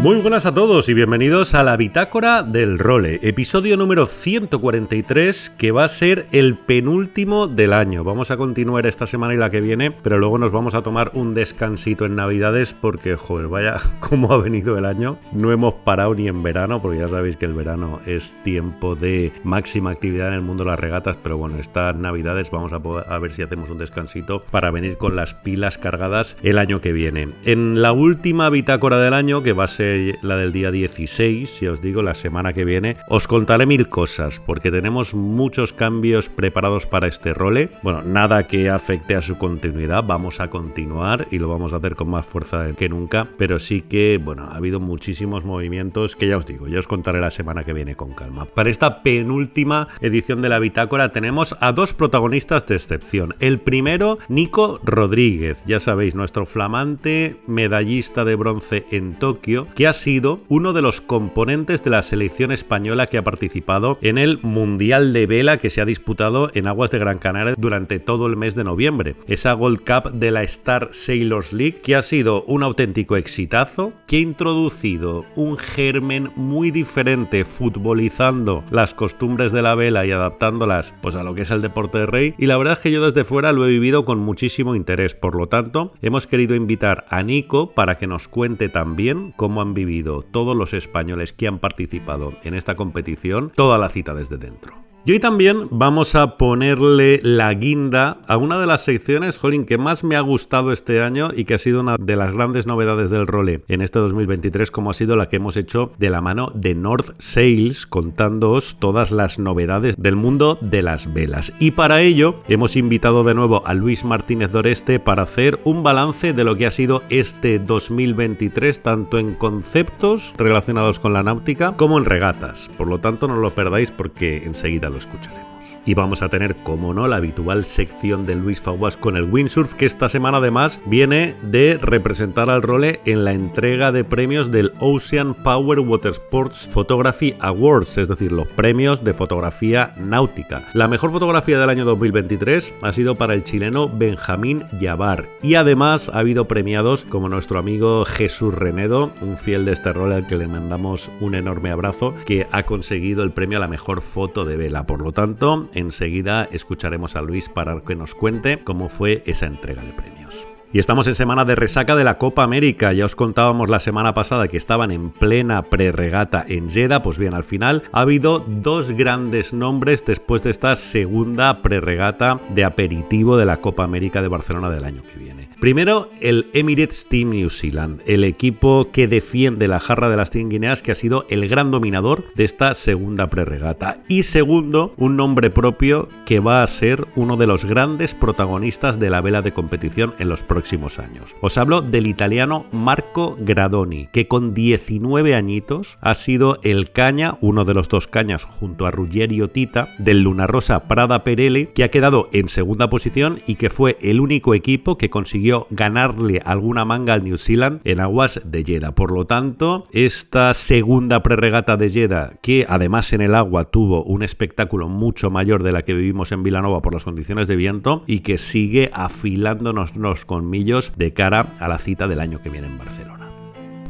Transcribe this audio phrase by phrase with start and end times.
[0.00, 5.72] Muy buenas a todos y bienvenidos a la Bitácora del Role, episodio número 143 que
[5.72, 8.04] va a ser el penúltimo del año.
[8.04, 11.10] Vamos a continuar esta semana y la que viene, pero luego nos vamos a tomar
[11.14, 15.18] un descansito en Navidades porque, joder, vaya cómo ha venido el año.
[15.32, 19.32] No hemos parado ni en verano porque ya sabéis que el verano es tiempo de
[19.42, 23.18] máxima actividad en el mundo de las regatas, pero bueno, estas Navidades vamos a, a
[23.18, 27.30] ver si hacemos un descansito para venir con las pilas cargadas el año que viene.
[27.42, 29.87] En la última Bitácora del año, que va a ser
[30.22, 34.40] la del día 16, si os digo, la semana que viene, os contaré mil cosas,
[34.40, 37.70] porque tenemos muchos cambios preparados para este role.
[37.82, 41.94] Bueno, nada que afecte a su continuidad, vamos a continuar y lo vamos a hacer
[41.94, 46.36] con más fuerza que nunca, pero sí que, bueno, ha habido muchísimos movimientos que ya
[46.36, 48.44] os digo, ya os contaré la semana que viene con calma.
[48.44, 53.34] Para esta penúltima edición de la bitácora tenemos a dos protagonistas de excepción.
[53.40, 59.92] El primero, Nico Rodríguez, ya sabéis, nuestro flamante medallista de bronce en Tokio, que ha
[59.92, 65.12] sido uno de los componentes de la selección española que ha participado en el Mundial
[65.12, 68.56] de Vela que se ha disputado en aguas de Gran Canaria durante todo el mes
[68.56, 69.14] de noviembre.
[69.28, 74.16] Esa Gold Cup de la Star Sailors League que ha sido un auténtico exitazo, que
[74.16, 81.14] ha introducido un germen muy diferente futbolizando las costumbres de la vela y adaptándolas pues
[81.14, 83.22] a lo que es el deporte de rey y la verdad es que yo desde
[83.22, 87.74] fuera lo he vivido con muchísimo interés, por lo tanto hemos querido invitar a Nico
[87.74, 92.54] para que nos cuente también cómo han vivido todos los españoles que han participado en
[92.54, 94.87] esta competición toda la cita desde dentro.
[95.04, 99.78] Y hoy también vamos a ponerle la guinda a una de las secciones, Jolín, que
[99.78, 103.08] más me ha gustado este año y que ha sido una de las grandes novedades
[103.08, 106.50] del role en este 2023, como ha sido la que hemos hecho de la mano
[106.54, 111.54] de North Sales, contándoos todas las novedades del mundo de las velas.
[111.58, 116.32] Y para ello hemos invitado de nuevo a Luis Martínez Doreste para hacer un balance
[116.32, 121.98] de lo que ha sido este 2023, tanto en conceptos relacionados con la náutica como
[121.98, 122.68] en regatas.
[122.76, 125.57] Por lo tanto, no lo perdáis porque enseguida lo escucharemos.
[125.88, 129.72] Y vamos a tener, como no, la habitual sección de Luis Faguas con el windsurf,
[129.72, 134.74] que esta semana además viene de representar al role en la entrega de premios del
[134.80, 140.66] Ocean Power Water Sports Photography Awards, es decir, los premios de fotografía náutica.
[140.74, 145.26] La mejor fotografía del año 2023 ha sido para el chileno Benjamín Yavar.
[145.40, 150.12] Y además ha habido premiados como nuestro amigo Jesús Renedo, un fiel de este rol
[150.12, 154.02] al que le mandamos un enorme abrazo, que ha conseguido el premio a la mejor
[154.02, 154.86] foto de vela.
[154.86, 159.82] Por lo tanto, enseguida escucharemos a Luis para que nos cuente cómo fue esa entrega
[159.82, 160.48] de premios.
[160.70, 162.92] Y estamos en semana de resaca de la Copa América.
[162.92, 167.02] Ya os contábamos la semana pasada que estaban en plena preregata en Jeddah.
[167.02, 172.66] Pues bien, al final ha habido dos grandes nombres después de esta segunda preregata de
[172.66, 175.47] aperitivo de la Copa América de Barcelona del año que viene.
[175.60, 180.50] Primero, el Emirates Team New Zealand, el equipo que defiende la jarra de las 100
[180.50, 184.00] Guineas, que ha sido el gran dominador de esta segunda preregata.
[184.06, 189.10] Y segundo, un nombre propio que va a ser uno de los grandes protagonistas de
[189.10, 191.34] la vela de competición en los próximos años.
[191.40, 197.64] Os hablo del italiano Marco Gradoni, que con 19 añitos ha sido el caña, uno
[197.64, 201.90] de los dos cañas junto a Ruggiero Tita, del Luna Rosa Prada Perelli, que ha
[201.90, 207.14] quedado en segunda posición y que fue el único equipo que consiguió ganarle alguna manga
[207.14, 208.94] al New Zealand en aguas de Jeddah.
[208.94, 214.22] Por lo tanto, esta segunda preregata de Jeddah, que además en el agua tuvo un
[214.22, 218.20] espectáculo mucho mayor de la que vivimos en Vilanova por las condiciones de viento y
[218.20, 222.78] que sigue afilándonos los colmillos de cara a la cita del año que viene en
[222.78, 223.27] Barcelona.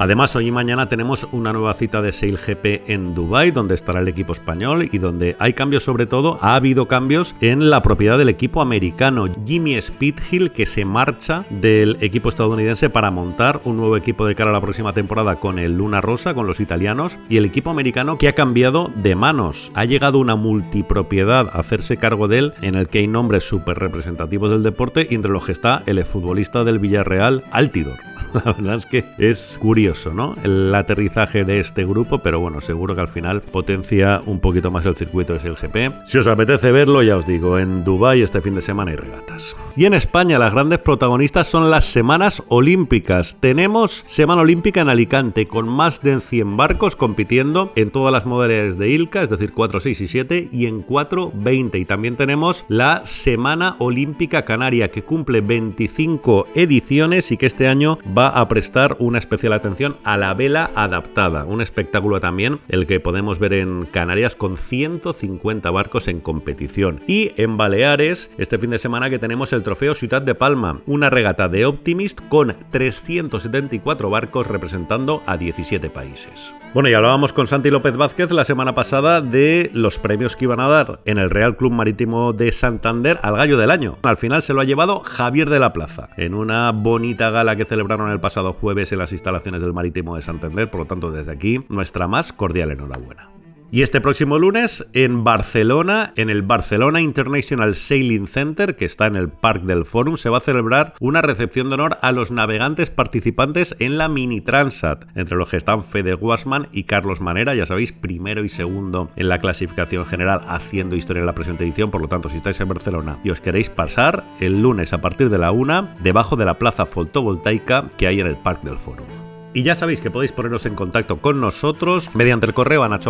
[0.00, 3.98] Además, hoy y mañana tenemos una nueva cita de Sail GP en Dubai, donde estará
[3.98, 8.16] el equipo español y donde hay cambios sobre todo, ha habido cambios en la propiedad
[8.16, 13.96] del equipo americano Jimmy Speedhill que se marcha del equipo estadounidense para montar un nuevo
[13.96, 17.36] equipo de cara a la próxima temporada con el Luna Rosa, con los italianos, y
[17.36, 19.72] el equipo americano que ha cambiado de manos.
[19.74, 23.78] Ha llegado una multipropiedad a hacerse cargo de él, en el que hay nombres súper
[23.78, 27.98] representativos del deporte, y entre los que está el futbolista del Villarreal, Altidor.
[28.34, 30.36] La verdad es que es curioso, ¿no?
[30.42, 34.86] El aterrizaje de este grupo, pero bueno, seguro que al final potencia un poquito más
[34.86, 36.06] el circuito de GP.
[36.06, 39.56] Si os apetece verlo, ya os digo, en Dubai este fin de semana hay regatas.
[39.76, 43.36] Y en España las grandes protagonistas son las semanas olímpicas.
[43.40, 48.78] Tenemos Semana Olímpica en Alicante con más de 100 barcos compitiendo en todas las modalidades
[48.78, 51.78] de ILCA, es decir, 4, 6 y 7 y en 4, 20.
[51.78, 57.98] Y también tenemos la Semana Olímpica Canaria que cumple 25 ediciones y que este año
[58.16, 63.00] va a prestar una especial atención a la vela adaptada, un espectáculo también el que
[63.00, 67.02] podemos ver en Canarias con 150 barcos en competición.
[67.06, 71.10] Y en Baleares, este fin de semana que tenemos el trofeo Ciudad de Palma, una
[71.10, 76.54] regata de Optimist con 374 barcos representando a 17 países.
[76.74, 80.60] Bueno, y hablábamos con Santi López Vázquez la semana pasada de los premios que iban
[80.60, 83.96] a dar en el Real Club Marítimo de Santander al Gallo del Año.
[84.02, 87.64] Al final se lo ha llevado Javier de la Plaza, en una bonita gala que
[88.06, 90.70] el pasado jueves en las instalaciones del Marítimo de Santander.
[90.70, 93.37] Por lo tanto, desde aquí, nuestra más cordial enhorabuena.
[93.70, 99.14] Y este próximo lunes en Barcelona, en el Barcelona International Sailing Center, que está en
[99.14, 102.88] el Parque del Forum, se va a celebrar una recepción de honor a los navegantes
[102.88, 107.66] participantes en la Mini Transat, entre los que están Fede Guasman y Carlos Manera, ya
[107.66, 111.90] sabéis, primero y segundo en la clasificación general, haciendo historia en la presente edición.
[111.90, 115.28] Por lo tanto, si estáis en Barcelona y os queréis pasar, el lunes a partir
[115.28, 119.27] de la una, debajo de la plaza fotovoltaica que hay en el Parque del Forum.
[119.58, 123.00] Y ya sabéis que podéis poneros en contacto con nosotros mediante el correo a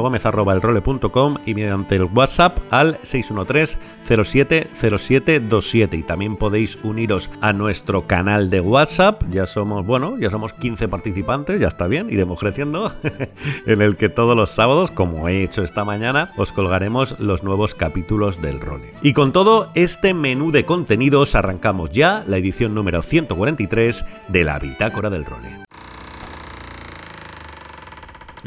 [1.45, 5.99] y mediante el WhatsApp al 613-070727.
[5.99, 9.25] Y también podéis uniros a nuestro canal de WhatsApp.
[9.31, 12.91] Ya somos, bueno, ya somos 15 participantes, ya está bien, iremos creciendo.
[13.67, 17.75] en el que todos los sábados, como he hecho esta mañana, os colgaremos los nuevos
[17.75, 18.95] capítulos del role.
[19.03, 24.59] Y con todo este menú de contenidos arrancamos ya la edición número 143 de la
[24.59, 25.69] Bitácora del Role.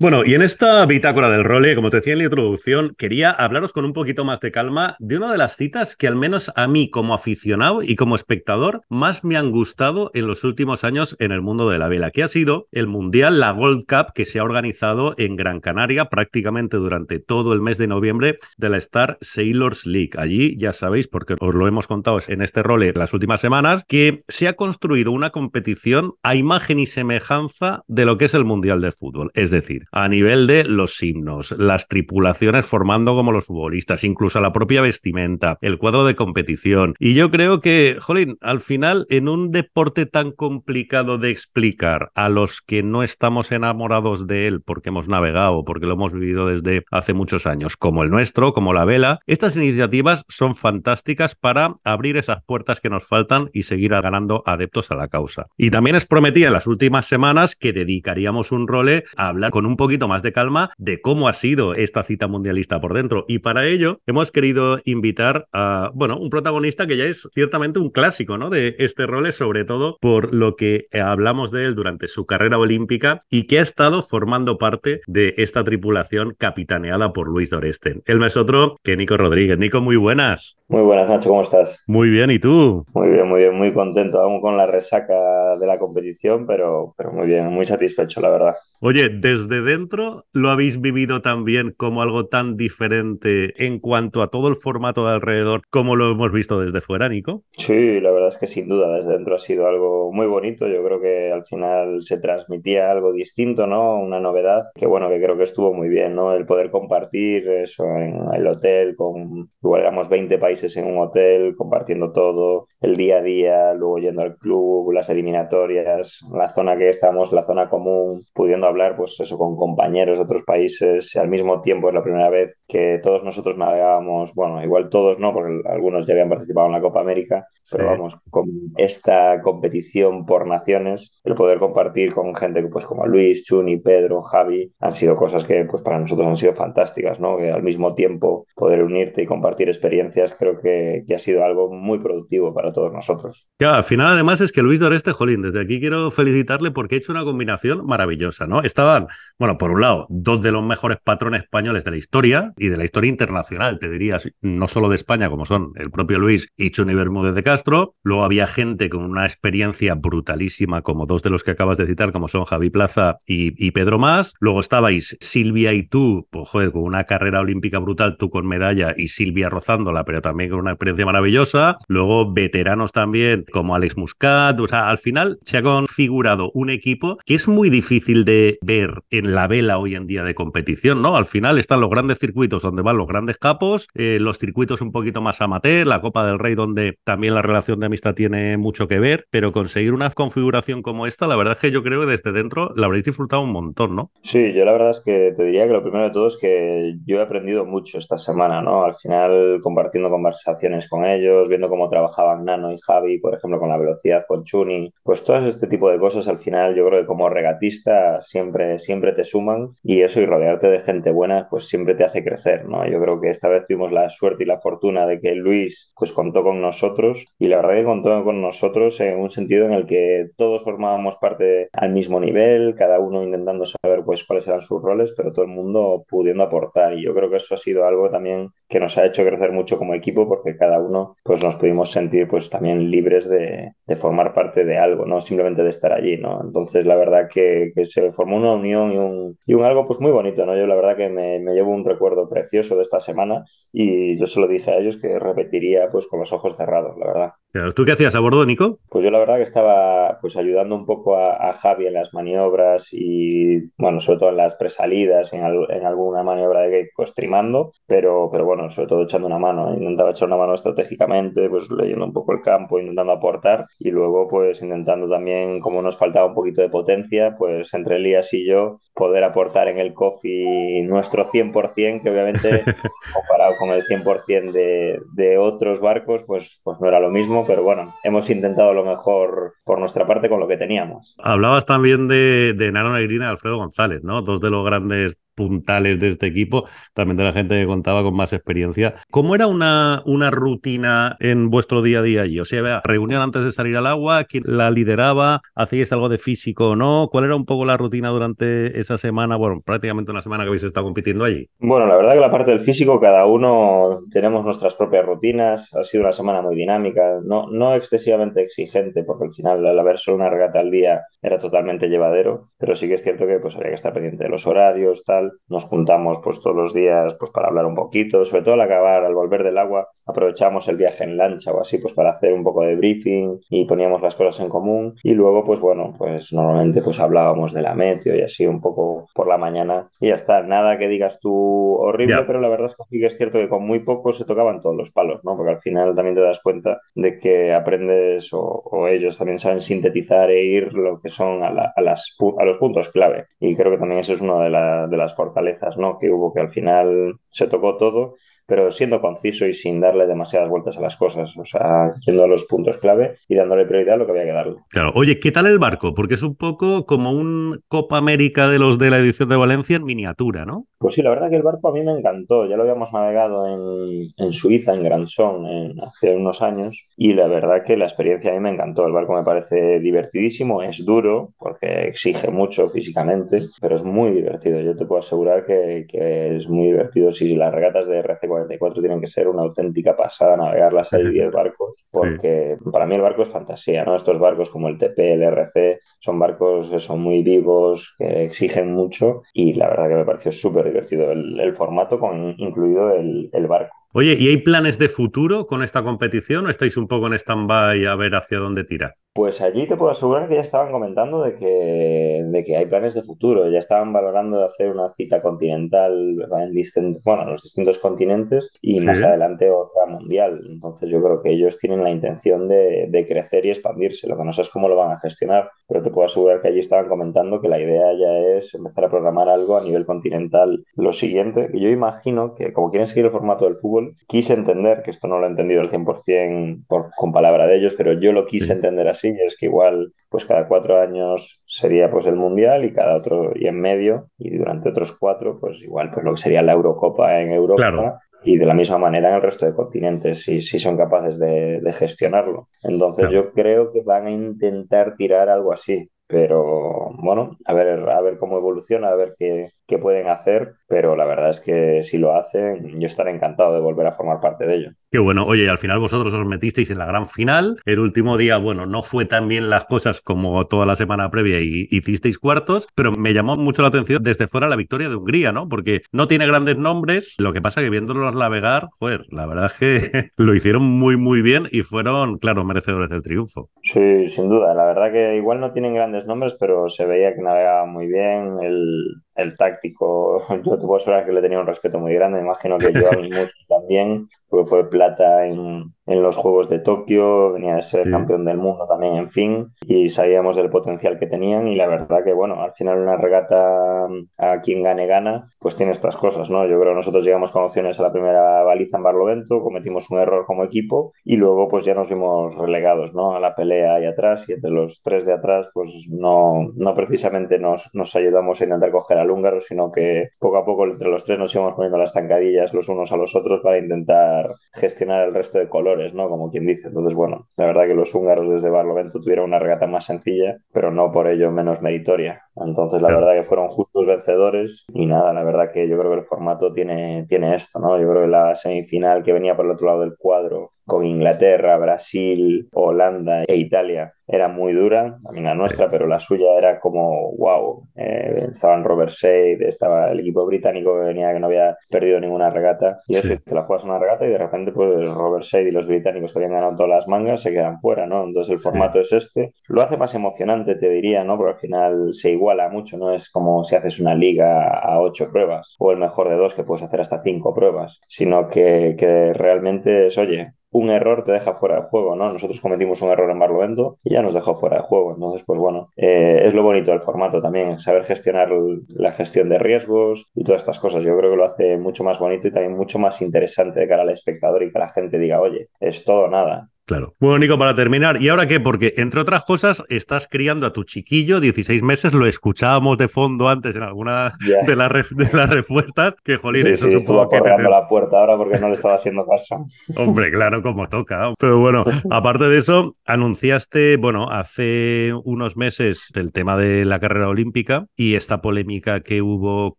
[0.00, 3.72] Bueno, y en esta bitácora del role, como te decía en la introducción, quería hablaros
[3.72, 6.68] con un poquito más de calma de una de las citas que al menos a
[6.68, 11.32] mí como aficionado y como espectador más me han gustado en los últimos años en
[11.32, 14.38] el mundo de la vela, que ha sido el Mundial, la Gold Cup que se
[14.38, 19.18] ha organizado en Gran Canaria prácticamente durante todo el mes de noviembre de la Star
[19.20, 20.12] Sailors League.
[20.16, 24.20] Allí ya sabéis, porque os lo hemos contado en este role las últimas semanas, que
[24.28, 28.80] se ha construido una competición a imagen y semejanza de lo que es el Mundial
[28.80, 29.32] de Fútbol.
[29.34, 34.52] Es decir, a nivel de los himnos, las tripulaciones formando como los futbolistas, incluso la
[34.52, 36.94] propia vestimenta, el cuadro de competición.
[36.98, 42.28] Y yo creo que, jolín, al final, en un deporte tan complicado de explicar a
[42.28, 46.84] los que no estamos enamorados de él porque hemos navegado, porque lo hemos vivido desde
[46.90, 52.16] hace muchos años, como el nuestro, como la vela, estas iniciativas son fantásticas para abrir
[52.16, 55.46] esas puertas que nos faltan y seguir ganando adeptos a la causa.
[55.56, 59.66] Y también os prometí en las últimas semanas que dedicaríamos un role a hablar con
[59.66, 63.24] un poquito más de calma de cómo ha sido esta cita mundialista por dentro.
[63.28, 67.88] Y para ello hemos querido invitar a, bueno, un protagonista que ya es ciertamente un
[67.88, 68.50] clásico, ¿no?
[68.50, 73.20] De este rol, sobre todo por lo que hablamos de él durante su carrera olímpica
[73.30, 78.02] y que ha estado formando parte de esta tripulación capitaneada por Luis Doreste.
[78.04, 79.58] El mes otro que Nico Rodríguez.
[79.58, 80.56] Nico, muy buenas.
[80.68, 81.84] Muy buenas, Nacho, ¿cómo estás?
[81.86, 82.84] Muy bien, ¿y tú?
[82.92, 87.12] Muy bien, muy bien, muy contento, aún con la resaca de la competición, pero, pero
[87.12, 88.54] muy bien, muy satisfecho, la verdad.
[88.80, 94.48] Oye, desde dentro lo habéis vivido también como algo tan diferente en cuanto a todo
[94.48, 97.44] el formato de alrededor como lo hemos visto desde fuera, Nico.
[97.52, 100.66] Sí, la verdad es que sin duda, desde dentro ha sido algo muy bonito.
[100.66, 104.00] Yo creo que al final se transmitía algo distinto, ¿no?
[104.00, 106.32] Una novedad que, bueno, que creo que estuvo muy bien, ¿no?
[106.32, 111.54] El poder compartir eso en el hotel con, igual éramos 20 países en un hotel,
[111.56, 116.88] compartiendo todo, el día a día, luego yendo al club, las eliminatorias, la zona que
[116.88, 121.14] estamos, la zona común, pudiendo hablar, pues eso, con compañeros de otros países.
[121.14, 125.18] Y al mismo tiempo es la primera vez que todos nosotros navegábamos, bueno, igual todos
[125.18, 128.46] no, porque algunos ya habían participado en la Copa América, pero vamos, con
[128.76, 134.72] esta competición por naciones, el poder compartir con gente pues como Luis, Chuni, Pedro, Javi,
[134.80, 137.36] han sido cosas que pues para nosotros han sido fantásticas, ¿no?
[137.36, 141.72] Que al mismo tiempo poder unirte y compartir experiencias creo que, que ha sido algo
[141.72, 143.48] muy productivo para todos nosotros.
[143.58, 146.98] Ya, al final además es que Luis Doreste, jolín, desde aquí quiero felicitarle porque ha
[146.98, 148.62] hecho una combinación maravillosa, ¿no?
[148.62, 149.06] Estaban,
[149.38, 152.76] bueno, por un lado, dos de los mejores patrones españoles de la historia y de
[152.76, 156.70] la historia internacional, te dirías, no solo de España, como son el propio Luis y
[156.70, 157.94] Chuni Bermúdez de Castro.
[158.02, 162.12] Luego había gente con una experiencia brutalísima, como dos de los que acabas de citar,
[162.12, 164.34] como son Javi Plaza y, Pedro Más.
[164.40, 169.08] Luego estabais Silvia y tú, pues con una carrera olímpica brutal, tú con medalla y
[169.08, 171.76] Silvia rozándola, pero también con una experiencia maravillosa.
[171.86, 174.58] Luego veteranos también como Alex Muscat.
[174.58, 179.02] O sea, al final se ha configurado un equipo que es muy difícil de ver
[179.10, 181.16] en la vela hoy en día de competición, ¿no?
[181.16, 184.92] Al final están los grandes circuitos donde van los grandes capos, eh, los circuitos un
[184.92, 188.88] poquito más amateur, la Copa del Rey donde también la relación de amistad tiene mucho
[188.88, 192.06] que ver, pero conseguir una configuración como esta, la verdad es que yo creo que
[192.10, 194.10] desde dentro la habréis disfrutado un montón, ¿no?
[194.22, 196.94] Sí, yo la verdad es que te diría que lo primero de todo es que
[197.04, 198.84] yo he aprendido mucho esta semana, ¿no?
[198.84, 203.68] Al final compartiendo conversaciones con ellos, viendo cómo trabajaban Nano y Javi, por ejemplo, con
[203.68, 207.06] la velocidad, con Chuni, pues todo este tipo de cosas al final yo creo que
[207.06, 211.96] como regatista siempre, siempre te suman y eso y rodearte de gente buena pues siempre
[211.96, 212.88] te hace crecer, ¿no?
[212.88, 216.12] Yo creo que esta vez tuvimos la suerte y la fortuna de que Luis pues
[216.12, 219.86] contó con nosotros y la verdad que contó con nosotros en un sentido en el
[219.86, 224.80] que todos formábamos parte al mismo nivel, cada uno intentando saber pues cuáles eran sus
[224.80, 228.08] roles, pero todo el mundo pudiendo aportar y yo creo que eso ha sido algo
[228.08, 231.90] también que nos ha hecho crecer mucho como equipo porque cada uno pues nos pudimos
[231.90, 236.16] sentir pues también libres de, de formar parte de algo, no simplemente de estar allí,
[236.18, 236.40] ¿no?
[236.40, 239.07] Entonces la verdad que, que se formó una unión y un,
[239.46, 240.56] y un algo pues muy bonito, ¿no?
[240.56, 244.26] Yo la verdad que me, me, llevo un recuerdo precioso de esta semana y yo
[244.26, 247.32] se lo dije a ellos que repetiría pues con los ojos cerrados, la verdad.
[247.74, 248.78] ¿Tú qué hacías a bordo, Nico?
[248.90, 252.12] Pues yo la verdad que estaba pues ayudando un poco a, a Javi en las
[252.12, 256.90] maniobras y bueno, sobre todo en las presalidas, en, al, en alguna maniobra de gate
[256.94, 261.48] pues trimando, pero, pero bueno, sobre todo echando una mano, intentaba echar una mano estratégicamente,
[261.48, 265.96] pues leyendo un poco el campo, intentando aportar y luego pues intentando también, como nos
[265.96, 270.82] faltaba un poquito de potencia, pues entre Elías y yo poder aportar en el coffee
[270.82, 272.62] nuestro 100%, que obviamente
[273.14, 277.62] comparado con el 100% de, de otros barcos, pues, pues no era lo mismo pero
[277.62, 281.14] bueno, hemos intentado lo mejor por nuestra parte con lo que teníamos.
[281.18, 284.22] Hablabas también de, de Nano Negrina y Alfredo González, ¿no?
[284.22, 288.16] Dos de los grandes puntales de este equipo, también de la gente que contaba con
[288.16, 288.96] más experiencia.
[289.08, 292.40] ¿Cómo era una, una rutina en vuestro día a día allí?
[292.40, 295.40] O sea, reunión antes de salir al agua, ¿quién la lideraba?
[295.54, 297.08] ¿Hacíais algo de físico o no?
[297.12, 299.36] ¿Cuál era un poco la rutina durante esa semana?
[299.36, 301.46] Bueno, prácticamente una semana que habéis estado compitiendo allí.
[301.60, 305.72] Bueno, la verdad que la parte del físico, cada uno tenemos nuestras propias rutinas.
[305.74, 309.98] Ha sido una semana muy dinámica, no, no excesivamente exigente, porque al final al haber
[309.98, 313.54] solo una regata al día era totalmente llevadero, pero sí que es cierto que pues
[313.54, 317.30] había que estar pendiente de los horarios, tal, nos juntamos pues todos los días pues
[317.30, 321.04] para hablar un poquito, sobre todo al acabar, al volver del agua, aprovechamos el viaje
[321.04, 324.40] en lancha o así pues para hacer un poco de briefing y poníamos las cosas
[324.40, 328.46] en común y luego pues bueno, pues normalmente pues hablábamos de la meteo y así
[328.46, 332.26] un poco por la mañana y ya está, nada que digas tú horrible, yeah.
[332.26, 334.60] pero la verdad es que sí que es cierto que con muy poco se tocaban
[334.60, 335.36] todos los palos, ¿no?
[335.36, 339.60] Porque al final también te das cuenta de que aprendes o, o ellos también saben
[339.60, 343.54] sintetizar e ir lo que son a, la, a, las, a los puntos clave y
[343.54, 345.98] creo que también eso es una de, la, de las fortalezas ¿no?
[345.98, 348.16] que hubo, que al final se tocó todo
[348.48, 352.26] pero siendo conciso y sin darle demasiadas vueltas a las cosas, o sea, yendo a
[352.26, 354.56] los puntos clave y dándole prioridad a lo que había que darle.
[354.70, 355.92] Claro, oye, ¿qué tal el barco?
[355.94, 359.76] Porque es un poco como un Copa América de los de la edición de Valencia
[359.76, 360.64] en miniatura, ¿no?
[360.78, 362.46] Pues sí, la verdad que el barco a mí me encantó.
[362.46, 367.26] Ya lo habíamos navegado en, en Suiza, en Granson, en, hace unos años, y la
[367.26, 368.86] verdad que la experiencia a mí me encantó.
[368.86, 374.60] El barco me parece divertidísimo, es duro porque exige mucho físicamente, pero es muy divertido.
[374.60, 378.80] Yo te puedo asegurar que, que es muy divertido si las regatas de RC 44
[378.80, 382.70] tienen que ser una auténtica pasada navegarlas ahí 10 barcos, porque sí.
[382.70, 383.94] para mí el barco es fantasía, ¿no?
[383.94, 389.22] Estos barcos como el TP, el RC, son barcos son muy vivos, que exigen mucho
[389.32, 393.46] y la verdad que me pareció súper divertido el, el, formato, con incluido el, el
[393.46, 393.76] barco.
[393.94, 397.86] Oye, ¿y hay planes de futuro con esta competición o estáis un poco en stand-by
[397.86, 398.94] a ver hacia dónde tira?
[399.14, 402.94] Pues allí te puedo asegurar que ya estaban comentando de que, de que hay planes
[402.94, 408.52] de futuro, ya estaban valorando de hacer una cita continental en bueno, los distintos continentes
[408.62, 408.84] y sí.
[408.84, 410.40] más adelante otra mundial.
[410.48, 414.24] Entonces yo creo que ellos tienen la intención de, de, crecer y expandirse, lo que
[414.24, 416.88] no sé es cómo lo van a gestionar, pero te puedo asegurar que allí estaban
[416.88, 420.62] comentando que la idea ya es empezar a programar algo a nivel continental.
[420.76, 424.82] Lo siguiente, que yo imagino que como quieren seguir el formato del fútbol, quise entender,
[424.82, 428.12] que esto no lo he entendido al 100% por, con palabra de ellos, pero yo
[428.12, 432.16] lo quise entender así, y es que igual pues cada cuatro años sería pues el
[432.16, 436.12] mundial y cada otro y en medio y durante otros cuatro pues igual pues lo
[436.12, 437.98] que sería la Eurocopa en Europa claro.
[438.24, 441.60] y de la misma manera en el resto de continentes si, si son capaces de,
[441.60, 443.12] de gestionarlo entonces claro.
[443.12, 448.18] yo creo que van a intentar tirar algo así pero bueno, a ver, a ver
[448.18, 452.16] cómo evoluciona, a ver qué, qué pueden hacer, pero la verdad es que si lo
[452.16, 454.70] hacen, yo estaré encantado de volver a formar parte de ello.
[454.90, 458.38] Qué bueno, oye, al final vosotros os metisteis en la gran final, el último día,
[458.38, 462.66] bueno, no fue tan bien las cosas como toda la semana previa y hicisteis cuartos,
[462.74, 465.48] pero me llamó mucho la atención desde fuera la victoria de Hungría, ¿no?
[465.48, 469.58] Porque no tiene grandes nombres, lo que pasa que viéndolos navegar, joder, la verdad es
[469.58, 473.50] que lo hicieron muy, muy bien y fueron, claro, merecedores del triunfo.
[473.62, 477.22] Sí, sin duda, la verdad que igual no tienen grandes nombres, pero se veía que
[477.22, 481.78] navegaban muy bien, el, el táctico, yo te puedo asegurar que le tenía un respeto
[481.78, 482.92] muy grande, me imagino que yo a
[483.48, 488.36] también, porque fue plata en, en los Juegos de Tokio, venía de ser campeón del
[488.36, 492.42] mundo también, en fin, y sabíamos del potencial que tenían y la verdad que, bueno,
[492.42, 493.86] al final una regata
[494.18, 496.46] a quien gane gana, pues tiene estas cosas, ¿no?
[496.46, 499.98] Yo creo que nosotros llegamos con opciones a la primera baliza en Barlovento, cometimos un
[499.98, 503.16] error como equipo y luego pues ya nos vimos relegados, ¿no?
[503.16, 507.38] A la pelea ahí atrás y entre los tres de atrás pues no, no precisamente
[507.38, 511.04] nos, nos ayudamos a intentar coger al húngaro, sino que poco a poco entre los
[511.04, 515.14] tres nos íbamos poniendo las tancadillas los unos a los otros para intentar gestionar el
[515.14, 516.08] resto de colores ¿no?
[516.08, 516.68] Como quien dice.
[516.68, 520.70] Entonces, bueno, la verdad que los húngaros desde Barlovento tuvieron una regata más sencilla, pero
[520.70, 522.22] no por ello menos meritoria.
[522.36, 525.98] Entonces, la verdad que fueron justos vencedores y nada, la verdad que yo creo que
[525.98, 527.78] el formato tiene, tiene esto, ¿no?
[527.80, 531.56] Yo creo que la semifinal que venía por el otro lado del cuadro con Inglaterra,
[531.56, 537.12] Brasil, Holanda e Italia era muy dura, también la nuestra, pero la suya era como
[537.16, 537.68] wow.
[537.76, 542.30] Eh, estaban Robert Shade, estaba el equipo británico que venía que no había perdido ninguna
[542.30, 542.80] regata.
[542.88, 545.66] Y eso, te la juegas una regata y de repente, pues Robert Shade y los
[545.66, 548.04] británicos que habían ganado todas las mangas se quedan fuera, ¿no?
[548.04, 549.34] Entonces el formato es este.
[549.48, 551.18] Lo hace más emocionante, te diría, ¿no?
[551.18, 552.92] Porque al final se iguala mucho, ¿no?
[552.92, 556.44] Es como si haces una liga a ocho pruebas o el mejor de dos que
[556.44, 561.34] puedes hacer hasta cinco pruebas, sino que, que realmente es, oye, un error te deja
[561.34, 562.12] fuera de juego, ¿no?
[562.12, 564.94] Nosotros cometimos un error en Barlovento y ya nos dejó fuera de juego.
[564.94, 568.30] Entonces, pues bueno, eh, es lo bonito del formato también, saber gestionar
[568.68, 570.82] la gestión de riesgos y todas estas cosas.
[570.84, 573.82] Yo creo que lo hace mucho más bonito y también mucho más interesante de cara
[573.82, 576.50] al espectador y que la gente diga, oye, es todo nada.
[576.68, 576.94] Claro.
[577.00, 578.40] Bueno, Nico, para terminar, ¿y ahora qué?
[578.40, 583.26] Porque, entre otras cosas, estás criando a tu chiquillo, 16 meses, lo escuchábamos de fondo
[583.30, 584.12] antes en alguna
[584.46, 587.42] de, las de, las respuestas, que jolín, sí, eso sí, supongo que te...
[587.42, 589.46] la puerta ahora porque no le estaba haciendo caso.
[589.76, 591.14] Hombre, claro, como toca.
[591.18, 597.08] Pero bueno, aparte de eso, anunciaste, bueno, hace unos meses el tema de la carrera
[597.08, 599.56] olímpica y esta polémica que hubo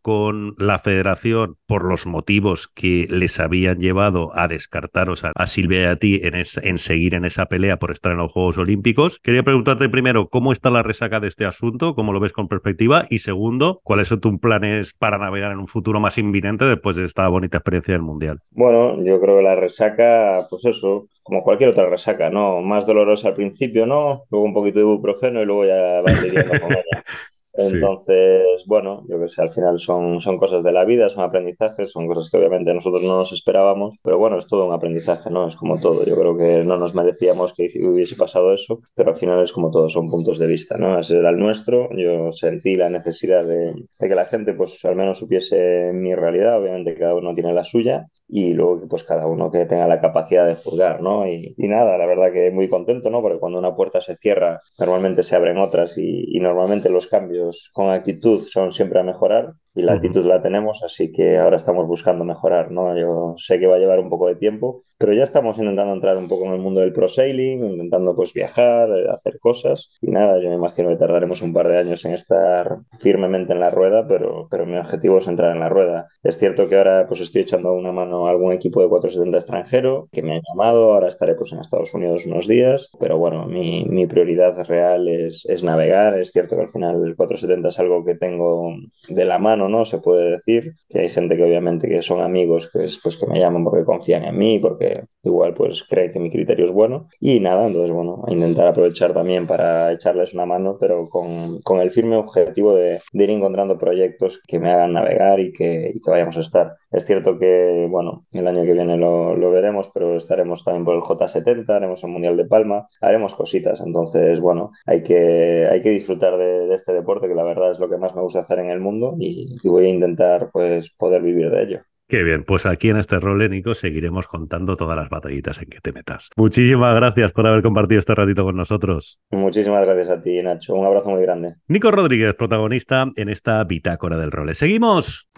[0.04, 5.86] con la federación por los motivos que les habían llevado a descartaros a, Silvia y
[5.86, 9.20] a ti en, ese en seguir en esa pelea por estar en los Juegos Olímpicos.
[9.20, 13.06] Quería preguntarte primero cómo está la resaca de este asunto, cómo lo ves con perspectiva
[13.10, 17.06] y segundo, cuáles son tus planes para navegar en un futuro más inminente después de
[17.06, 18.40] esta bonita experiencia del Mundial.
[18.52, 22.62] Bueno, yo creo que la resaca, pues eso, como cualquier otra resaca, ¿no?
[22.62, 24.24] Más dolorosa al principio, ¿no?
[24.30, 27.04] Luego un poquito de ibuprofeno y luego ya vas lidiando con ella.
[27.54, 31.92] Entonces, bueno, yo que sé, al final son, son cosas de la vida, son aprendizajes,
[31.92, 35.48] son cosas que obviamente nosotros no nos esperábamos, pero bueno, es todo un aprendizaje, ¿no?
[35.48, 36.06] Es como todo.
[36.06, 39.72] Yo creo que no nos merecíamos que hubiese pasado eso, pero al final es como
[39.72, 41.00] todo, son puntos de vista, ¿no?
[41.00, 44.96] Ese era el nuestro, yo sentí la necesidad de, de que la gente, pues al
[44.96, 49.52] menos supiese mi realidad, obviamente cada uno tiene la suya, y luego pues cada uno
[49.52, 51.28] que tenga la capacidad de juzgar, ¿no?
[51.28, 53.22] Y, nada, la verdad que muy contento, ¿no?
[53.22, 57.70] Porque cuando una puerta se cierra, normalmente se abren otras y, y normalmente los cambios
[57.74, 61.88] con actitud son siempre a mejorar y la actitud la tenemos, así que ahora estamos
[61.88, 62.98] buscando mejorar, ¿no?
[62.98, 66.18] Yo sé que va a llevar un poco de tiempo, pero ya estamos intentando entrar
[66.18, 70.12] un poco en el mundo del pro sailing, intentando pues viajar, eh, hacer cosas y
[70.12, 73.70] nada, yo me imagino que tardaremos un par de años en estar firmemente en la
[73.70, 76.08] rueda, pero, pero mi objetivo es entrar en la rueda.
[76.24, 80.10] Es cierto que ahora pues estoy echando una mano a algún equipo de 470 extranjero
[80.12, 83.86] que me ha llamado, ahora estaré pues en Estados Unidos unos días, pero bueno, mi,
[83.86, 88.04] mi prioridad real es, es navegar, es cierto que al final el 470 es algo
[88.04, 88.74] que tengo
[89.08, 89.84] de la mano, ¿no?
[89.84, 93.40] Se puede decir que hay gente que obviamente que son amigos que, pues, que me
[93.40, 97.40] llaman porque confían en mí, porque igual pues creen que mi criterio es bueno y
[97.40, 102.16] nada, entonces bueno, intentar aprovechar también para echarles una mano, pero con, con el firme
[102.16, 106.38] objetivo de, de, ir encontrando proyectos que me hagan navegar y que, y que, vayamos
[106.38, 106.76] a estar.
[106.92, 110.96] Es cierto que, bueno, el año que viene lo, lo veremos, pero estaremos también por
[110.96, 115.90] el J70, haremos el Mundial de Palma, haremos cositas, entonces bueno, hay que, hay que
[115.90, 118.60] disfrutar de, de este deporte que la verdad es lo que más me gusta hacer
[118.60, 121.82] en el mundo y, y voy a intentar pues poder vivir de ello.
[122.10, 125.80] Qué bien, pues aquí en este rol, Nico, seguiremos contando todas las batallitas en que
[125.80, 126.30] te metas.
[126.36, 129.20] Muchísimas gracias por haber compartido este ratito con nosotros.
[129.30, 130.74] Muchísimas gracias a ti, Nacho.
[130.74, 131.58] Un abrazo muy grande.
[131.68, 134.56] Nico Rodríguez, protagonista en esta bitácora del role.
[134.56, 135.30] Seguimos.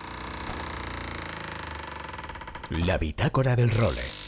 [2.86, 4.21] La bitácora del role.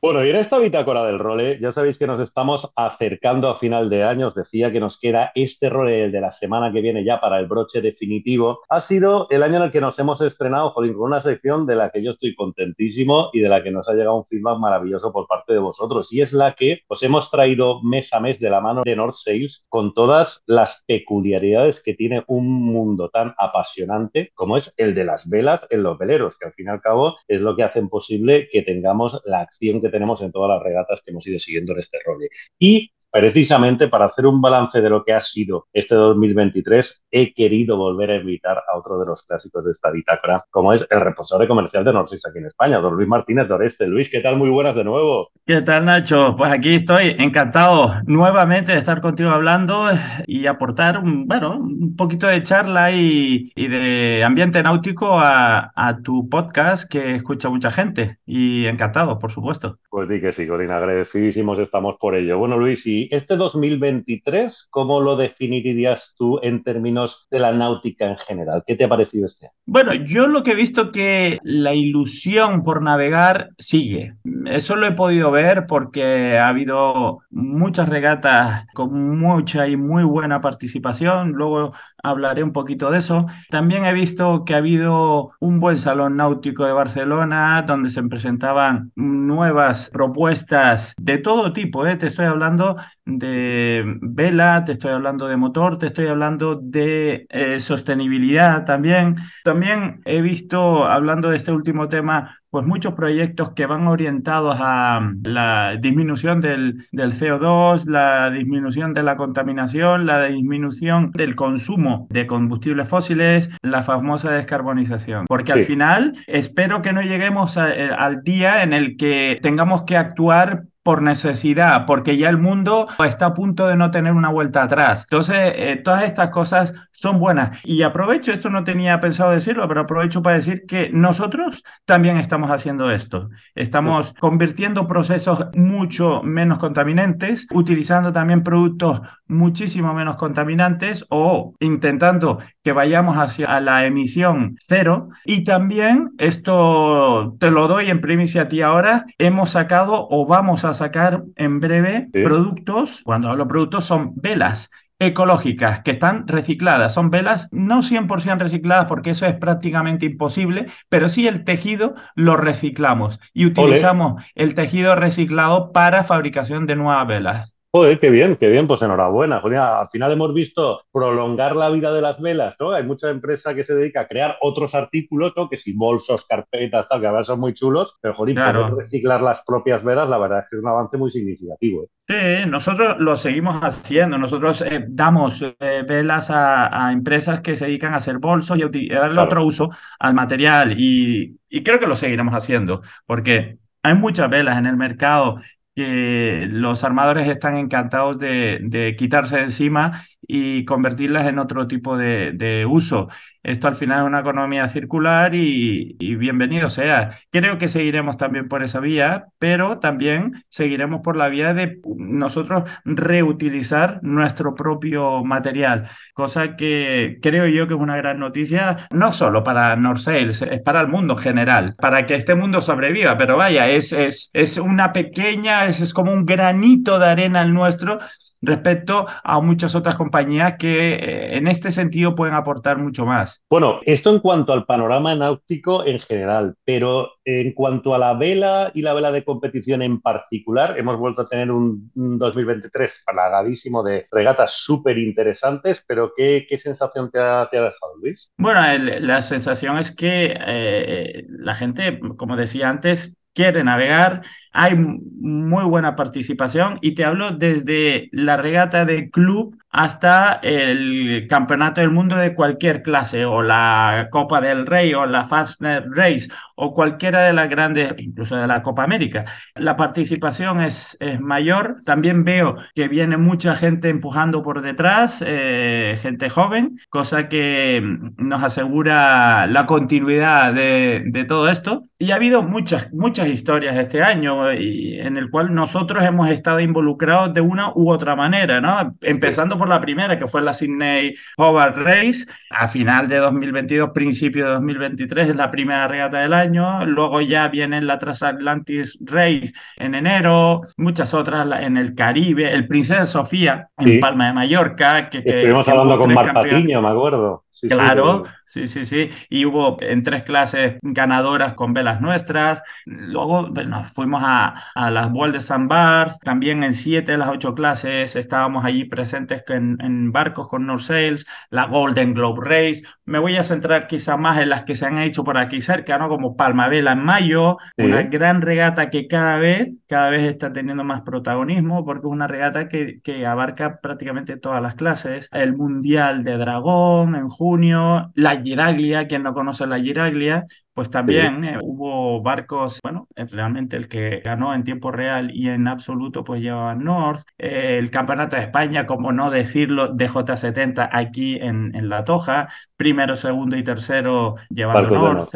[0.00, 3.90] Bueno, y en esta bitácora del role, ya sabéis que nos estamos acercando a final
[3.90, 4.28] de año.
[4.28, 7.48] Os decía que nos queda este role de la semana que viene ya para el
[7.48, 8.60] broche definitivo.
[8.68, 11.90] Ha sido el año en el que nos hemos estrenado, con una sección de la
[11.90, 15.26] que yo estoy contentísimo y de la que nos ha llegado un feedback maravilloso por
[15.26, 16.12] parte de vosotros.
[16.12, 19.16] Y es la que os hemos traído mes a mes de la mano de North
[19.16, 25.04] Sales con todas las peculiaridades que tiene un mundo tan apasionante como es el de
[25.04, 27.88] las velas en los veleros, que al fin y al cabo es lo que hacen
[27.88, 31.72] posible que tengamos la acción que tenemos en todas las regatas que hemos ido siguiendo
[31.72, 32.18] en este rol.
[32.58, 37.76] Y precisamente para hacer un balance de lo que ha sido este 2023, he querido
[37.76, 41.48] volver a invitar a otro de los clásicos de esta bitácora, como es el responsable
[41.48, 43.86] comercial de Norsis aquí en España, don Luis Martínez Doreste.
[43.86, 44.36] Luis, ¿qué tal?
[44.36, 45.30] Muy buenas de nuevo.
[45.46, 46.34] ¿Qué tal, Nacho?
[46.36, 49.86] Pues aquí estoy encantado nuevamente de estar contigo hablando
[50.26, 55.98] y aportar, un, bueno, un poquito de charla y, y de ambiente náutico a, a,
[56.02, 58.18] tu podcast que escucha mucha gente.
[58.26, 59.78] Y encantado, por supuesto.
[59.90, 62.38] Pues di que sí, Corina, agradecidísimos estamos por ello.
[62.38, 68.16] Bueno, Luis, y este 2023, ¿cómo lo definirías tú en términos de la náutica en
[68.16, 68.64] general?
[68.66, 72.82] ¿Qué te ha parecido este Bueno, yo lo que he visto que la ilusión por
[72.82, 74.14] navegar sigue.
[74.46, 80.40] Eso lo he podido ver porque ha habido muchas regatas con mucha y muy buena
[80.40, 81.32] participación.
[81.32, 83.26] Luego hablaré un poquito de eso.
[83.50, 88.92] También he visto que ha habido un buen salón náutico de Barcelona donde se presentaban
[88.96, 91.86] nuevas propuestas de todo tipo.
[91.86, 91.96] ¿eh?
[91.96, 97.60] Te estoy hablando de vela, te estoy hablando de motor, te estoy hablando de eh,
[97.60, 99.16] sostenibilidad también.
[99.44, 105.00] También he visto, hablando de este último tema, pues muchos proyectos que van orientados a
[105.00, 112.06] mm, la disminución del, del, CO2, la disminución de la contaminación, la disminución del consumo
[112.10, 115.26] de combustibles fósiles, la famosa descarbonización.
[115.26, 119.96] Porque al final espero que no lleguemos eh, al día en el que tengamos que
[119.96, 124.62] actuar por necesidad, porque ya el mundo está a punto de no tener una vuelta
[124.62, 125.02] atrás.
[125.02, 127.60] Entonces, eh, todas estas cosas son buenas.
[127.64, 132.50] Y aprovecho, esto no tenía pensado decirlo, pero aprovecho para decir que nosotros también estamos
[132.50, 133.28] haciendo esto.
[133.54, 142.72] Estamos convirtiendo procesos mucho menos contaminantes, utilizando también productos muchísimo menos contaminantes o intentando que
[142.72, 145.10] vayamos hacia la emisión cero.
[145.24, 150.64] Y también, esto te lo doy en primicia a ti ahora, hemos sacado o vamos
[150.64, 156.94] a sacar en breve productos, cuando hablo productos son velas ecológicas que están recicladas.
[156.94, 162.36] Son velas no 100% recicladas porque eso es prácticamente imposible, pero sí el tejido lo
[162.36, 167.57] reciclamos y utilizamos el tejido reciclado para fabricación de nuevas velas.
[167.70, 169.42] Joder, qué bien, qué bien, pues enhorabuena.
[169.42, 172.72] al final hemos visto prolongar la vida de las velas, ¿no?
[172.72, 175.50] Hay mucha empresa que se dedica a crear otros artículos, ¿no?
[175.50, 179.44] Que si bolsos, carpetas, tal, que ahora son muy chulos, pero joder, poder reciclar las
[179.44, 181.84] propias velas, la verdad es que es un avance muy significativo.
[181.84, 182.42] ¿eh?
[182.42, 184.16] Sí, nosotros lo seguimos haciendo.
[184.16, 188.62] Nosotros eh, damos eh, velas a, empresas que se dedican a hacer bolsos y
[188.94, 190.80] a, darle otro uso al material.
[190.80, 195.38] Y, y creo que lo seguiremos haciendo, porque hay muchas velas en el mercado
[195.78, 203.08] que los armadores están encantados de, quitarse encima y convertirlas en otro tipo de, uso.
[203.42, 207.18] Esto al final es una economía circular y, bienvenido sea.
[207.30, 212.68] Creo que seguiremos también por esa vía, pero también seguiremos por la vía de nosotros
[212.84, 219.44] reutilizar nuestro propio material, cosa que creo yo que es una gran noticia, no solo
[219.44, 223.92] para Sales, es para el mundo general, para que este mundo sobreviva, pero vaya, es,
[223.92, 227.98] es, es una pequeña, es, es como un granito de arena el nuestro
[228.40, 233.42] respecto a muchas otras compañías que eh, en este sentido pueden aportar mucho más.
[233.50, 238.70] Bueno, esto en cuanto al panorama náutico en general, pero en cuanto a la vela
[238.74, 244.06] y la vela de competición en particular, hemos vuelto a tener un, 2023 plagradísimo de
[244.10, 248.30] regatas súper interesantes, pero ¿qué, ¿qué, sensación te ha, te ha, dejado, Luis?
[248.36, 248.60] Bueno,
[249.00, 254.22] la sensación es que eh, la gente, como decía antes, quiere navegar,
[254.58, 261.80] hay muy buena participación y te hablo desde la regata de club hasta el campeonato
[261.80, 266.74] del mundo de cualquier clase o la Copa del Rey o la Fastnet Race o
[266.74, 269.26] cualquiera de las grandes, incluso de la Copa América.
[269.54, 271.80] La participación es, es mayor.
[271.84, 277.80] También veo que viene mucha gente empujando por detrás, eh, gente joven, cosa que
[278.16, 281.84] nos asegura la continuidad de, de todo esto.
[281.98, 284.47] Y ha habido muchas, muchas historias este año.
[284.48, 284.60] ¿No?
[284.60, 288.96] Y en el cual nosotros hemos estado involucrados de una u otra manera, ¿no?
[289.00, 294.46] Empezando por la primera, que fue la Sydney Hobart Race, a final de 2022, principio
[294.46, 299.94] de 2023, es la primera regata del año, luego ya viene la Transatlantic Race en
[299.94, 305.08] enero, muchas otras en el Caribe, el Princesa Sofía en Palma de Mallorca.
[305.08, 307.44] Que, Estuvimos hablando con Marta Tiño, me acuerdo.
[307.68, 308.32] claro, sí,
[308.66, 309.10] sí, sí.
[309.28, 312.62] Y hubo en tres clases ganadoras con velas nuestras.
[312.86, 316.14] Luego nos fuimos a, a las World de San Bar.
[316.22, 320.82] También en siete de las ocho clases estábamos allí presentes en, en barcos con North
[320.82, 322.82] Sails, la Golden Globe Race.
[323.04, 325.98] Me voy a centrar quizá más en las que se han hecho por aquí cerca,
[325.98, 326.08] ¿no?
[326.08, 331.02] Como Palmavela en mayo, una gran regata que cada vez, cada vez está teniendo más
[331.02, 335.28] protagonismo porque es una regata que, que abarca prácticamente todas las clases.
[335.32, 340.44] El Mundial de Dragón en junio, la Giraglia, quien no conoce la Giraglia,
[340.78, 345.48] pues también eh, hubo barcos, bueno, eh, realmente el que ganó en tiempo real y
[345.48, 350.88] en absoluto pues llevaba North, eh, el Campeonato de España, como no decirlo, de J70
[350.92, 355.34] aquí en, en La Toja, primero, segundo y tercero llevando North,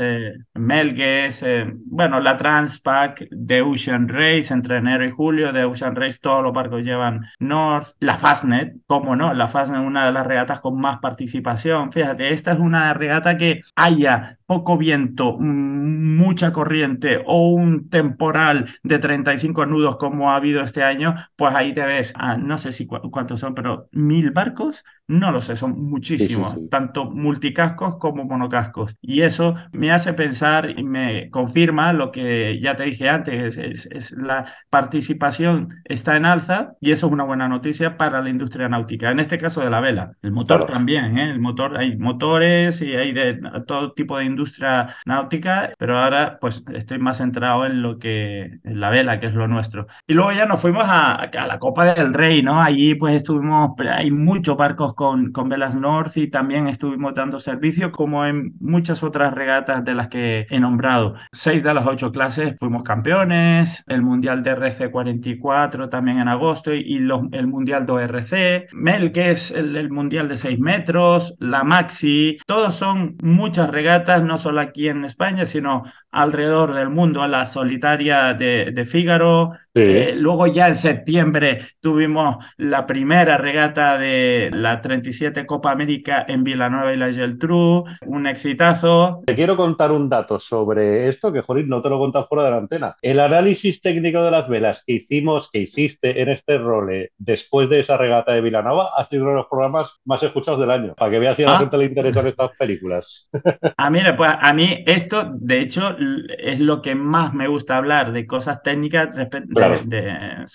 [0.55, 1.45] Melgues,
[1.87, 6.53] bueno, la Transpac de Ocean Race entre enero y julio, de Ocean Race todos los
[6.53, 11.01] barcos llevan North, la Fastnet, como no, la Fastnet una de las regatas con más
[11.01, 17.89] participación, fíjate, esta es una regata que haya poco viento, mm, mucha corriente o un
[17.89, 22.73] temporal de 35 nudos como ha habido este año, pues ahí te ves, no sé
[22.73, 28.97] si cuántos son, pero mil barcos, no lo sé, son muchísimos, tanto multicascos como monocascos.
[29.01, 34.13] Y eso me hace pensar y me confirma lo que ya te dije antes, es,
[34.13, 39.11] la participación está en alza y eso es una buena noticia para la industria náutica,
[39.11, 40.13] en este caso de la vela.
[40.23, 41.31] El motor también, ¿eh?
[41.31, 46.39] el motor, hay motores y hay de todo tipo de industria industria náutica, pero ahora
[46.41, 49.87] pues estoy más centrado en lo que, en la vela, que es lo nuestro.
[50.07, 52.61] Y luego ya nos fuimos a, a la Copa del Rey, ¿no?
[52.61, 57.93] Allí pues estuvimos, hay muchos barcos con, con velas North y también estuvimos dando servicio
[57.93, 61.15] como en muchas otras regatas de las que he nombrado.
[61.33, 66.73] Seis de las ocho clases fuimos campeones, el Mundial de RC 44 también en agosto
[66.73, 71.35] y los, el Mundial de ORC, Mel, que es el, el Mundial de 6 metros,
[71.39, 77.23] la Maxi, todos son muchas regatas, no solo aquí en España, sino alrededor del mundo,
[77.23, 79.53] a la solitaria de, de Fígaro.
[79.75, 86.45] Eh, luego ya en septiembre tuvimos la primera regata de la 37 Copa América en
[86.45, 89.23] Villanueva y la Geltrú, un exitazo.
[89.25, 92.51] Te quiero contar un dato sobre esto que, Jorín, no te lo he fuera de
[92.51, 92.97] la antena.
[93.01, 97.81] El análisis técnico de las velas que hicimos, que hiciste en este role después de
[97.81, 101.11] esa regata de Vilanova, ha sido uno de los programas más escuchados del año, para
[101.11, 101.59] que veas si a la ah.
[101.61, 103.31] gente le interesan estas películas.
[103.77, 105.97] Ah, mire, pues a mí esto, de hecho,
[106.39, 110.47] es lo que más me gusta hablar de cosas técnicas respecto de,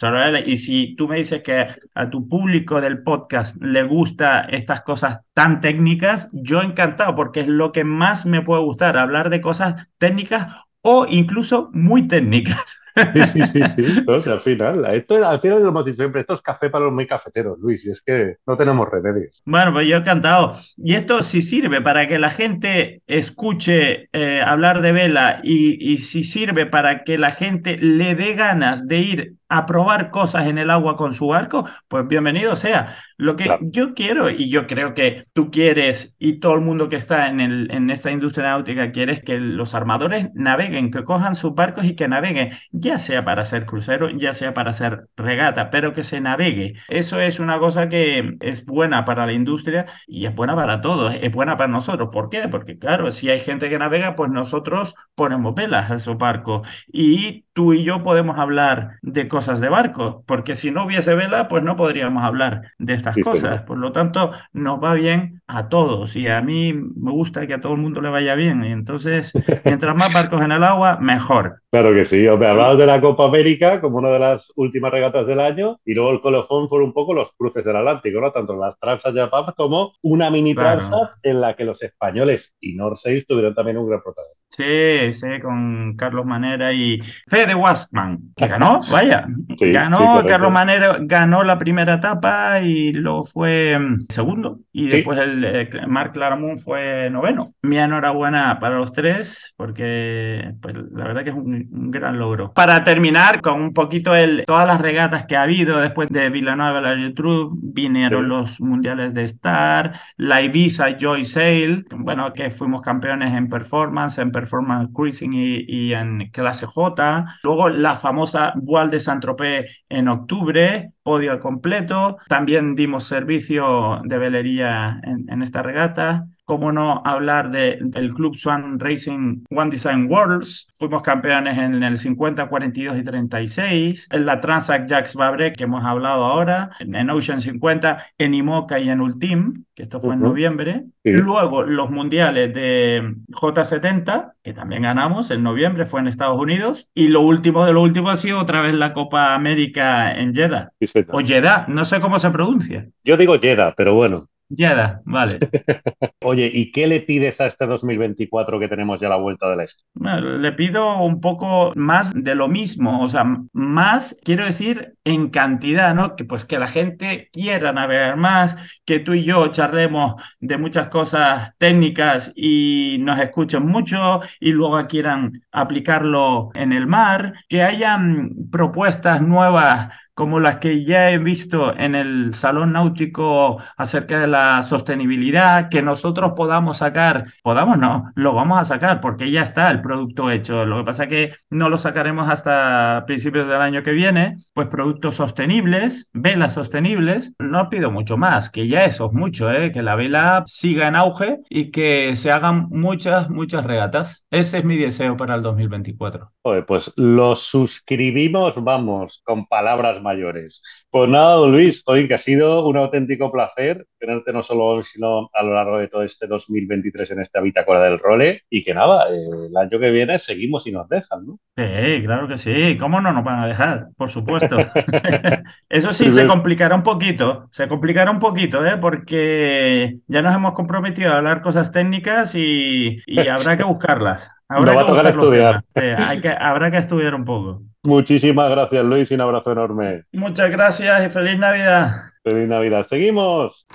[0.45, 5.19] Y si tú me dices que a tu público del podcast le gusta estas cosas
[5.33, 9.87] tan técnicas, yo encantado, porque es lo que más me puede gustar, hablar de cosas
[9.97, 10.47] técnicas
[10.81, 12.79] o incluso muy técnicas.
[13.13, 13.85] Sí, sí, sí, sí.
[13.97, 16.93] Entonces, al final, esto, al final lo hemos dicho siempre, esto es café para los
[16.93, 19.41] muy cafeteros, Luis, y es que no tenemos remedios.
[19.45, 20.53] Bueno, pues yo he cantado.
[20.77, 25.99] Y esto sí sirve para que la gente escuche eh, hablar de vela y, y
[25.99, 30.57] si sirve para que la gente le dé ganas de ir a probar cosas en
[30.57, 32.97] el agua con su barco, pues bienvenido sea.
[33.17, 36.97] Lo que yo quiero, y yo creo que tú quieres, y todo el mundo que
[36.97, 41.33] está en, el, en esta industria náutica quiere, es que los armadores naveguen, que cojan
[41.35, 45.69] sus barcos y que naveguen ya sea para hacer crucero, ya sea para hacer regata,
[45.69, 46.75] pero que se navegue.
[46.89, 51.15] Eso es una cosa que es buena para la industria y es buena para todos,
[51.19, 52.09] es buena para nosotros.
[52.11, 52.47] ¿Por qué?
[52.49, 57.45] Porque claro, si hay gente que navega, pues nosotros ponemos velas a esos barcos y
[57.57, 61.63] tú y yo podemos hablar de cosas de barco, porque si no hubiese vela, pues
[61.63, 63.63] no podríamos hablar de estas cosas.
[63.63, 67.59] Por lo tanto, nos va bien a todos y a mí me gusta que a
[67.59, 68.63] todo el mundo le vaya bien.
[68.63, 69.33] Y entonces,
[69.65, 71.63] mientras más barcos en el agua, mejor.
[71.71, 72.27] Claro que sí.
[72.27, 76.11] Hablabas de la Copa América como una de las últimas regatas del año y luego
[76.11, 78.31] el colofón fueron un poco los cruces del Atlántico, ¿no?
[78.31, 83.25] Tanto las Transat Japan como una mini Transat en la que los españoles y Norseis
[83.25, 84.36] tuvieron también un gran protagonismo.
[84.49, 89.25] Sí, sí, con Carlos Manera y Fede Wastman, que ganó, vaya.
[89.59, 94.59] ganó, Carlos Manera ganó la primera etapa y luego fue mm, segundo.
[94.71, 96.17] Y después el, eh, Marc
[96.63, 97.53] fue noveno.
[97.61, 102.53] Mi enhorabuena para los tres, porque pues, la verdad que es un, gran logro.
[102.53, 106.79] Para terminar con un poquito el, todas las regatas que ha habido después de Villanueva
[106.79, 113.33] la Gertrude, vinieron los mundiales de Star, la Ibiza Joy Sail, bueno, que fuimos campeones
[113.33, 117.25] en performance, en Performance Cruising y, en clase J.
[117.43, 122.17] Luego la famosa Voile de Saint-Tropez en octubre, podio completo.
[122.27, 129.43] También dimos servicio de velería en esta regata cómo no hablar del Club Swan Racing
[129.49, 130.67] One Design Worlds.
[130.73, 134.07] Fuimos campeones en el 50, 42 y 36.
[134.11, 136.69] En la Transac Jacques Vabre, que hemos hablado ahora.
[136.79, 140.85] En Ocean 50, en IMOCA y en Ultim, que esto fue en noviembre.
[141.03, 146.87] Luego los mundiales de J70, que también ganamos en noviembre, fue en Estados Unidos.
[146.93, 150.71] Y lo último de lo último ha sido otra vez la Copa América en Jeddah.
[151.09, 152.87] o Jeddah, no sé cómo se pronuncia.
[153.03, 154.29] Yo digo Jeddah, pero bueno.
[154.49, 155.39] Ya vale.
[156.23, 159.63] Oye, ¿y qué le pides a este 2024 que tenemos ya la vuelta de la
[159.63, 160.19] esquina?
[160.21, 165.93] Le pido un poco más de lo mismo, o sea, más, quiero decir, en cantidad,
[165.93, 166.15] ¿no?
[166.15, 168.55] Que pues que la gente quiera navegar más,
[168.85, 174.85] que tú y yo charlemos de muchas cosas técnicas y nos escuchen mucho y luego
[174.87, 181.77] quieran aplicarlo en el mar, que hayan propuestas nuevas como las que ya he visto
[181.77, 188.33] en el Salón Náutico acerca de la sostenibilidad, que nosotros podamos sacar, podamos no, lo
[188.33, 190.65] vamos a sacar porque ya está el producto hecho.
[190.65, 194.69] Lo que pasa es que no lo sacaremos hasta principios del año que viene, pues
[194.69, 197.33] productos sostenibles, velas sostenibles.
[197.37, 199.71] No pido mucho más, que ya eso es mucho, ¿eh?
[199.71, 204.25] que la vela siga en auge y que se hagan muchas, muchas regatas.
[204.31, 206.31] Ese es mi deseo para el 2024.
[206.65, 210.63] pues lo suscribimos, vamos, con palabras mayores.
[210.89, 214.83] Pues nada, don Luis, hoy que ha sido un auténtico placer tenerte no solo hoy,
[214.83, 218.73] sino a lo largo de todo este 2023 en esta bitácora del role y que
[218.73, 221.39] nada, eh, el año que viene seguimos y nos dejan, ¿no?
[221.55, 223.87] Sí, claro que sí, ¿cómo no nos van a dejar?
[223.97, 224.57] Por supuesto.
[225.69, 228.77] Eso sí, se complicará un poquito, se complicará un poquito, ¿eh?
[228.77, 234.31] Porque ya nos hemos comprometido a hablar cosas técnicas y, habrá que buscarlas.
[234.47, 235.63] Habrá va a tocar estudiar.
[235.75, 237.63] hay que, habrá que estudiar un poco.
[237.87, 240.03] Muchísimas gracias, Luis, y un abrazo enorme.
[240.11, 241.89] Muchas gracias y feliz Navidad.
[242.21, 242.85] Feliz Navidad.
[242.85, 243.65] Seguimos.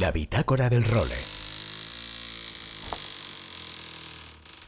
[0.00, 1.16] La bitácora del role.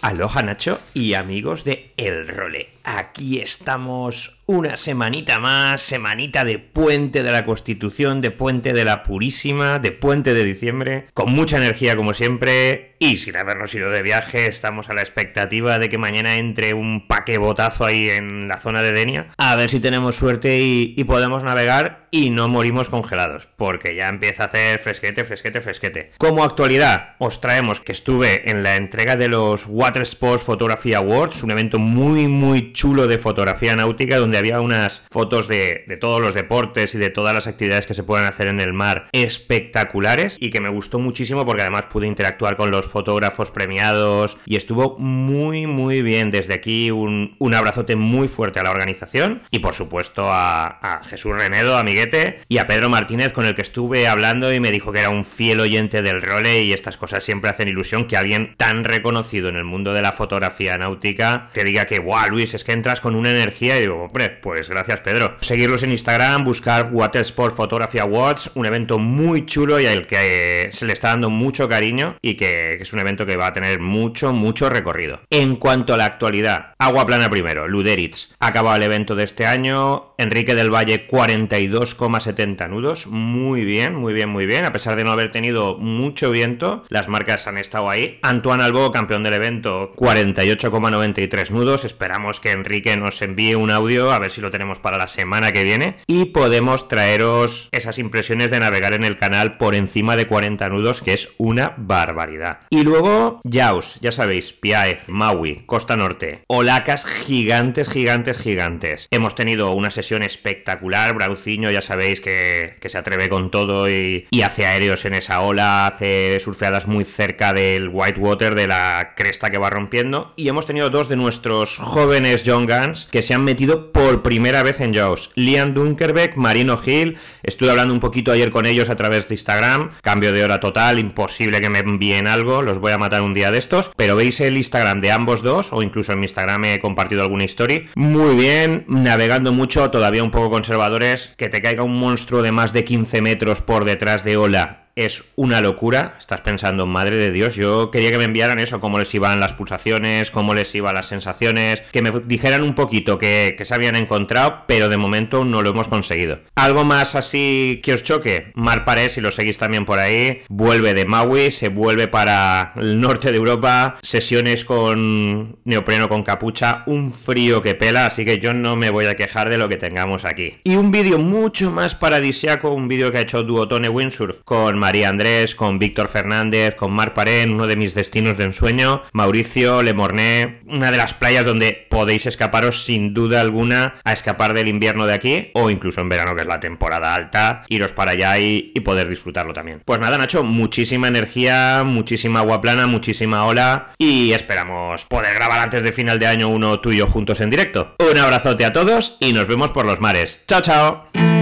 [0.03, 2.80] Aloha Nacho y amigos de El Role.
[2.97, 9.05] Aquí estamos una semanita más, semanita de puente de la Constitución, de puente de la
[9.05, 14.03] Purísima, de puente de diciembre, con mucha energía como siempre y sin habernos ido de
[14.03, 18.83] viaje, estamos a la expectativa de que mañana entre un paquebotazo ahí en la zona
[18.83, 23.95] de Denia, a ver si tenemos suerte y, podemos navegar y no morimos congelados, porque
[23.95, 26.13] ya empieza a hacer fresquete, fresquete, fresquete.
[26.19, 31.43] Como actualidad, os traemos que estuve en la entrega de los Water Sports Photography Awards,
[31.43, 36.95] un evento muy, muy de fotografía náutica donde había unas fotos de, todos los deportes
[36.95, 40.63] y de todas las actividades que se pueden hacer en el mar espectaculares y que
[40.63, 46.01] me gustó muchísimo porque además pude interactuar con los fotógrafos premiados y estuvo muy muy
[46.01, 46.31] bien.
[46.31, 51.77] Desde aquí un, abrazote muy fuerte a la organización y por supuesto a, Jesús Renedo,
[51.77, 55.11] amiguete, y a Pedro Martínez con el que estuve hablando y me dijo que era
[55.11, 59.51] un fiel oyente del role y estas cosas siempre hacen ilusión que alguien tan reconocido
[59.51, 63.15] en el mundo de la fotografía náutica te diga que, guau, Luis, que entras con
[63.15, 65.37] una energía y digo, hombre, pues gracias Pedro.
[65.41, 70.71] Seguirlos en Instagram, buscar Water Sport Photography Awards, un evento muy chulo y al que
[70.73, 73.81] se le está dando mucho cariño y que, es un evento que va a tener
[73.81, 75.21] mucho, mucho recorrido.
[75.31, 78.35] En cuanto a la actualidad, Agua Plana primero, Luderitz.
[78.39, 84.29] Acaba el evento de este año, Enrique del Valle 42,70 nudos, muy bien, muy bien,
[84.29, 88.19] muy bien, a pesar de no haber tenido mucho viento, las marcas han estado ahí.
[88.23, 94.19] Antoine Albo, campeón del evento, 48,93 nudos, esperamos que Enrique nos envíe un audio, a
[94.19, 98.61] ver si lo tenemos para la semana que viene, y podemos traeros esas impresiones de
[98.61, 102.61] navegar en el canal por encima de 40 nudos, que es una barbaridad.
[102.71, 109.09] Y luego, Jaws, ya sabéis, Piae, Maui, Costa Norte, olacas gigantes, gigantes, gigantes.
[109.11, 114.43] Hemos tenido una sesión espectacular, Brauciño, ya sabéis que, se atreve con todo y, y
[114.43, 119.59] hace aéreos en esa ola, hace surfeadas muy cerca del Whitewater, de la cresta que
[119.59, 123.93] va rompiendo, y hemos tenido dos de nuestros jóvenes John Guns que se han metido
[123.93, 125.31] por primera vez en Jaws.
[125.35, 129.91] Liam Dunkerbeck, Marino Hill, estuve hablando un poquito ayer con ellos a través de Instagram,
[130.03, 133.51] cambio de hora total, imposible que me envíen algo, los voy a matar un día
[133.51, 136.81] de estos, pero veis el Instagram de ambos dos, o incluso en mi Instagram he
[136.81, 141.99] compartido alguna historia, muy bien, navegando mucho, todavía un poco conservadores, que te caiga un
[141.99, 146.17] monstruo de más de 15 metros por detrás de ola es una locura.
[146.19, 149.55] Estás pensando, madre de Dios, yo quería que me enviaran eso, cómo les iban las
[149.55, 154.65] pulsaciones, cómo les iban las sensaciones, que me dijeran un poquito que, se habían encontrado,
[154.67, 156.41] pero de momento no lo hemos conseguido.
[156.55, 160.95] Algo más así que os choque, Mar Parés, si lo seguís también por ahí, vuelve
[160.95, 167.13] de Maui, se vuelve para el norte de Europa, sesiones con neopreno con capucha, un
[167.13, 170.25] frío que pela, así que yo no me voy a quejar de lo que tengamos
[170.25, 170.59] aquí.
[170.65, 175.09] Y un vídeo mucho más paradisiaco, un vídeo que ha hecho Duotone Windsurf con María
[175.09, 179.95] Andrés, con Víctor Fernández, con Mar Parén, uno de mis destinos de ensueño, Mauricio, Le
[179.95, 185.07] Mornay, una de las playas donde podéis escaparos sin duda alguna a escapar del invierno
[185.07, 188.73] de aquí, o incluso en verano, que es la temporada alta, iros para allá y,
[188.75, 189.83] y poder disfrutarlo también.
[189.85, 195.83] Pues nada, Nacho, muchísima energía, muchísima agua plana, muchísima ola, y esperamos poder grabar antes
[195.83, 197.95] de final de año uno tuyo juntos en directo.
[197.99, 200.43] Un abrazote a todos y nos vemos por los mares.
[200.49, 201.40] Chao, chao.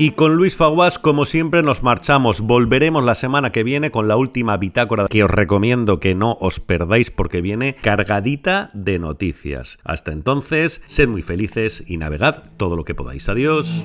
[0.00, 2.40] Y con Luis Faguas, como siempre, nos marchamos.
[2.40, 6.60] Volveremos la semana que viene con la última bitácora que os recomiendo que no os
[6.60, 9.78] perdáis porque viene cargadita de noticias.
[9.82, 13.28] Hasta entonces, sed muy felices y navegad todo lo que podáis.
[13.28, 13.84] Adiós.